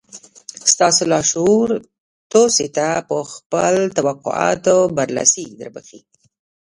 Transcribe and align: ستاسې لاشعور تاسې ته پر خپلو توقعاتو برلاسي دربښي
ستاسې 0.73 1.03
لاشعور 1.11 1.69
تاسې 2.33 2.65
ته 2.75 2.87
پر 3.07 3.23
خپلو 3.35 3.83
توقعاتو 3.97 4.77
برلاسي 4.97 5.43
دربښي 5.59 5.99